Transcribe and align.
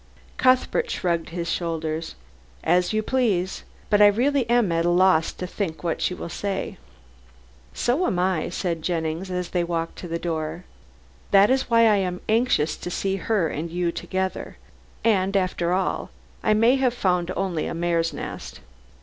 Cuthbert 0.37 0.89
shrugged 0.89 1.29
his 1.29 1.47
shoulders. 1.47 2.15
"As 2.63 2.91
you 2.91 3.03
please. 3.03 3.61
But 3.91 4.01
I 4.01 4.07
really 4.07 4.49
am 4.49 4.71
at 4.71 4.83
a 4.83 4.89
loss 4.89 5.31
to 5.33 5.45
think 5.45 5.83
what 5.83 6.01
she 6.01 6.15
will 6.15 6.25
say." 6.27 6.79
"So 7.75 8.07
am 8.07 8.17
I," 8.17 8.49
said 8.49 8.81
Jennings, 8.81 9.29
as 9.29 9.49
they 9.49 9.63
walked 9.63 9.97
to 9.99 10.07
the 10.07 10.17
door. 10.17 10.63
"That 11.29 11.51
is 11.51 11.69
why 11.69 11.81
I 11.81 11.97
am 11.97 12.21
anxious 12.27 12.75
to 12.77 12.89
see 12.89 13.17
her 13.17 13.47
and 13.47 13.69
you 13.69 13.91
together. 13.91 14.57
And, 15.05 15.37
after 15.37 15.71
all, 15.71 16.09
I 16.41 16.55
may 16.55 16.77
have 16.77 16.95
found 16.95 17.29
only 17.37 17.67
a 17.67 17.75
mare's 17.75 18.11
nest." 18.11 18.59